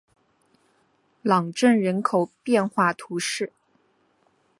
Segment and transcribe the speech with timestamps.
[1.21, 3.53] 朗镇人口变化图示